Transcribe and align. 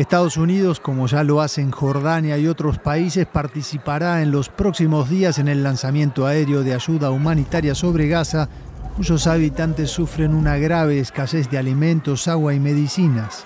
Estados 0.00 0.38
Unidos, 0.38 0.80
como 0.80 1.06
ya 1.06 1.22
lo 1.24 1.42
hacen 1.42 1.70
Jordania 1.70 2.38
y 2.38 2.46
otros 2.46 2.78
países, 2.78 3.26
participará 3.26 4.22
en 4.22 4.30
los 4.30 4.48
próximos 4.48 5.10
días 5.10 5.38
en 5.38 5.46
el 5.46 5.62
lanzamiento 5.62 6.26
aéreo 6.26 6.62
de 6.62 6.72
ayuda 6.72 7.10
humanitaria 7.10 7.74
sobre 7.74 8.08
Gaza, 8.08 8.48
cuyos 8.96 9.26
habitantes 9.26 9.90
sufren 9.90 10.34
una 10.34 10.56
grave 10.56 11.00
escasez 11.00 11.50
de 11.50 11.58
alimentos, 11.58 12.28
agua 12.28 12.54
y 12.54 12.60
medicinas. 12.60 13.44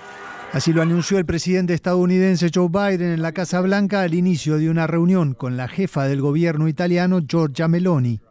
Así 0.53 0.71
lo 0.71 0.81
anunció 0.81 1.17
el 1.17 1.25
presidente 1.25 1.73
estadounidense 1.73 2.49
Joe 2.53 2.69
Biden 2.69 3.11
en 3.11 3.21
la 3.21 3.33
Casa 3.33 3.59
Blanca 3.59 4.01
al 4.01 4.13
inicio 4.13 4.57
de 4.57 4.69
una 4.69 4.87
reunión 4.87 5.33
con 5.33 5.57
la 5.57 5.67
jefa 5.67 6.05
del 6.05 6.21
gobierno 6.21 6.69
italiano, 6.69 7.19
Giorgia 7.27 7.67
Meloni. 7.67 8.21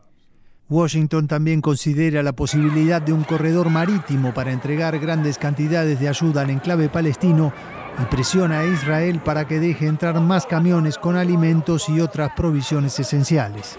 Washington 0.71 1.29
también 1.29 1.61
considera 1.61 2.23
la 2.23 2.33
posibilidad 2.33 3.03
de 3.03 3.13
un 3.13 3.25
corredor 3.25 3.69
marítimo 3.69 4.33
para 4.33 4.51
entregar 4.51 4.99
grandes 4.99 5.37
cantidades 5.37 6.01
de 6.01 6.09
ayuda 6.09 6.41
al 6.41 6.49
enclave 6.49 6.89
palestino 6.89 7.53
y 8.01 8.05
presiona 8.07 8.61
a 8.61 8.67
Israel 8.67 9.21
para 9.25 9.47
que 9.47 9.61
deje 9.61 9.87
entrar 9.87 10.21
más 10.21 10.47
camiones 10.47 10.99
con 10.99 11.17
alimentos 11.17 11.89
y 11.89 12.01
otras 12.01 12.31
provisiones 12.37 12.99
esenciales. 12.99 13.79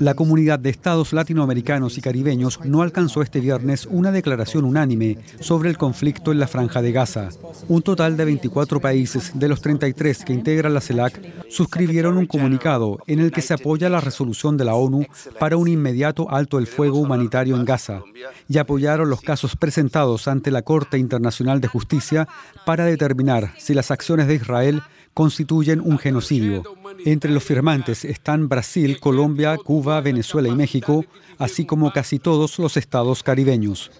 La 0.00 0.14
comunidad 0.14 0.58
de 0.58 0.70
estados 0.70 1.12
latinoamericanos 1.12 1.98
y 1.98 2.00
caribeños 2.00 2.60
no 2.64 2.82
alcanzó 2.82 3.22
este 3.22 3.40
viernes 3.40 3.86
una 3.90 4.12
declaración 4.12 4.64
unánime 4.64 5.18
sobre 5.40 5.70
el 5.70 5.76
conflicto 5.76 6.30
en 6.30 6.38
la 6.38 6.46
franja 6.46 6.82
de 6.82 6.92
Gaza. 6.92 7.30
Un 7.68 7.82
total 7.82 8.16
de 8.16 8.24
24 8.24 8.80
países 8.80 9.32
de 9.34 9.48
los 9.48 9.60
33 9.60 10.24
que 10.24 10.32
integran 10.32 10.74
la 10.74 10.80
CELAC 10.80 11.20
suscribieron 11.48 12.16
un 12.16 12.26
comunicado 12.26 12.98
en 13.06 13.18
el 13.18 13.32
que 13.32 13.42
se 13.42 13.54
apoya 13.54 13.88
la 13.88 14.00
resolución 14.00 14.56
de 14.56 14.64
la 14.64 14.74
ONU 14.74 15.04
para 15.38 15.56
un 15.56 15.68
inmediato 15.68 16.30
alto 16.30 16.58
el 16.58 16.66
fuego 16.66 16.98
humanitario 16.98 17.56
en 17.56 17.64
Gaza 17.64 18.02
y 18.48 18.58
apoyaron 18.58 19.10
los 19.10 19.20
casos 19.20 19.56
presentados 19.56 20.28
ante 20.28 20.50
la 20.50 20.62
Corte 20.62 20.98
Internacional 20.98 21.60
de 21.60 21.68
Justicia 21.68 22.28
para 22.64 22.84
determinar 22.84 23.52
si 23.58 23.74
las 23.74 23.90
acciones 23.90 24.28
de 24.28 24.36
Israel 24.36 24.82
constituyen 25.18 25.80
un 25.80 25.98
genocidio. 25.98 26.62
Entre 27.04 27.30
los 27.30 27.44
firmantes 27.44 28.04
están 28.04 28.48
Brasil, 28.48 28.98
Colombia, 29.00 29.56
Cuba, 29.56 30.00
Venezuela 30.00 30.48
y 30.48 30.54
México, 30.54 31.04
así 31.38 31.64
como 31.64 31.92
casi 31.92 32.18
todos 32.18 32.58
los 32.58 32.76
estados 32.76 33.22
caribeños. 33.22 33.90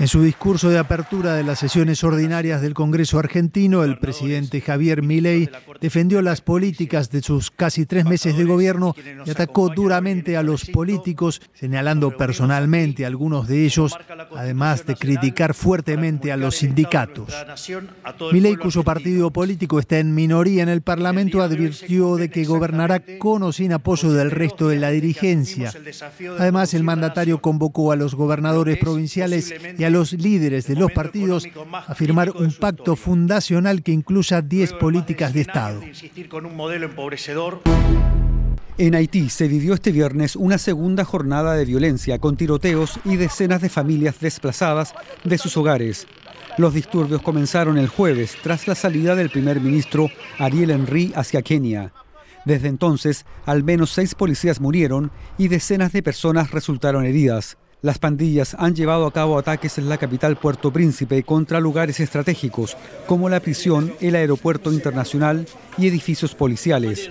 En 0.00 0.06
su 0.06 0.22
discurso 0.22 0.70
de 0.70 0.78
apertura 0.78 1.34
de 1.34 1.42
las 1.42 1.58
sesiones 1.58 2.04
ordinarias 2.04 2.62
del 2.62 2.72
Congreso 2.72 3.18
argentino, 3.18 3.82
el 3.82 3.98
presidente 3.98 4.60
Javier 4.60 5.02
Milei 5.02 5.50
defendió 5.80 6.22
las 6.22 6.40
políticas 6.40 7.10
de 7.10 7.20
sus 7.20 7.50
casi 7.50 7.84
tres 7.84 8.04
meses 8.04 8.36
de 8.36 8.44
gobierno 8.44 8.94
y 9.26 9.30
atacó 9.30 9.70
duramente 9.70 10.36
a 10.36 10.44
los 10.44 10.66
políticos, 10.66 11.42
señalando 11.52 12.16
personalmente 12.16 13.04
a 13.04 13.08
algunos 13.08 13.48
de 13.48 13.64
ellos, 13.64 13.96
además 14.36 14.86
de 14.86 14.94
criticar 14.94 15.52
fuertemente 15.52 16.30
a 16.30 16.36
los 16.36 16.56
sindicatos. 16.56 17.34
Milei, 18.32 18.54
cuyo 18.54 18.84
partido 18.84 19.32
político 19.32 19.80
está 19.80 19.98
en 19.98 20.14
minoría 20.14 20.62
en 20.62 20.68
el 20.68 20.82
Parlamento, 20.82 21.42
advirtió 21.42 22.14
de 22.14 22.30
que 22.30 22.44
gobernará 22.44 23.02
con 23.18 23.42
o 23.42 23.52
sin 23.52 23.72
apoyo 23.72 24.12
del 24.12 24.30
resto 24.30 24.68
de 24.68 24.76
la 24.76 24.90
dirigencia. 24.90 25.72
Además, 26.38 26.72
el 26.74 26.84
mandatario 26.84 27.40
convocó 27.40 27.90
a 27.90 27.96
los 27.96 28.14
gobernadores 28.14 28.78
provinciales 28.78 29.52
y 29.76 29.84
a 29.84 29.87
a 29.88 29.90
los 29.90 30.12
líderes 30.12 30.66
de 30.66 30.76
los 30.76 30.92
partidos 30.92 31.48
a 31.72 31.94
firmar 31.94 32.30
un 32.30 32.52
pacto 32.52 32.94
fundacional 32.94 33.82
que 33.82 33.90
incluya 33.90 34.42
10 34.42 34.74
políticas 34.74 35.32
de 35.32 35.40
Estado. 35.40 35.80
En 38.76 38.94
Haití 38.94 39.30
se 39.30 39.48
vivió 39.48 39.72
este 39.72 39.90
viernes 39.90 40.36
una 40.36 40.58
segunda 40.58 41.06
jornada 41.06 41.54
de 41.54 41.64
violencia 41.64 42.18
con 42.18 42.36
tiroteos 42.36 43.00
y 43.06 43.16
decenas 43.16 43.62
de 43.62 43.70
familias 43.70 44.20
desplazadas 44.20 44.94
de 45.24 45.38
sus 45.38 45.56
hogares. 45.56 46.06
Los 46.58 46.74
disturbios 46.74 47.22
comenzaron 47.22 47.78
el 47.78 47.88
jueves 47.88 48.36
tras 48.42 48.68
la 48.68 48.74
salida 48.74 49.14
del 49.14 49.30
primer 49.30 49.58
ministro 49.58 50.10
Ariel 50.38 50.70
Henry 50.70 51.12
hacia 51.16 51.40
Kenia. 51.40 51.94
Desde 52.44 52.68
entonces, 52.68 53.24
al 53.46 53.64
menos 53.64 53.90
seis 53.90 54.14
policías 54.14 54.60
murieron 54.60 55.10
y 55.38 55.48
decenas 55.48 55.92
de 55.92 56.02
personas 56.02 56.50
resultaron 56.50 57.06
heridas. 57.06 57.56
Las 57.80 58.00
pandillas 58.00 58.56
han 58.58 58.74
llevado 58.74 59.06
a 59.06 59.12
cabo 59.12 59.38
ataques 59.38 59.78
en 59.78 59.88
la 59.88 59.98
capital 59.98 60.36
Puerto 60.36 60.72
Príncipe 60.72 61.22
contra 61.22 61.60
lugares 61.60 62.00
estratégicos 62.00 62.76
como 63.06 63.28
la 63.28 63.38
prisión, 63.38 63.92
el 64.00 64.16
aeropuerto 64.16 64.72
internacional 64.72 65.46
y 65.76 65.86
edificios 65.86 66.34
policiales. 66.34 67.08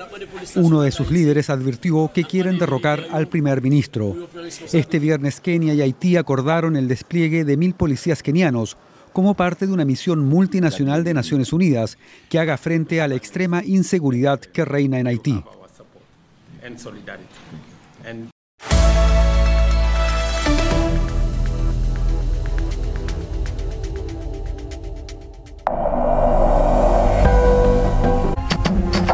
Uno 0.56 0.82
de 0.82 0.92
sus 0.92 1.10
líderes 1.10 1.50
advirtió 1.50 2.12
que 2.14 2.26
quieren 2.26 2.60
derrocar 2.60 3.06
al 3.12 3.28
primer 3.28 3.62
ministro. 3.62 4.28
Este 4.74 5.00
viernes 5.00 5.40
Kenia 5.40 5.74
y 5.74 5.82
Haití 5.82 6.18
acordaron 6.18 6.76
el 6.76 6.90
despliegue 6.90 7.46
de 7.46 7.56
mil 7.56 7.74
policías 7.74 8.22
kenianos 8.22 8.76
como 9.14 9.36
parte 9.36 9.68
de 9.68 9.74
una 9.74 9.86
misión 9.86 10.26
multinacional 10.26 11.06
de 11.06 11.14
Naciones 11.14 11.54
Unidas 11.54 11.98
que 12.30 12.40
haga 12.40 12.58
frente 12.58 13.02
a 13.02 13.08
la 13.08 13.16
extrema 13.16 13.64
inseguridad 13.64 14.42
que 14.42 14.66
reina 14.66 15.00
en 15.00 15.08
Haití. 15.08 15.44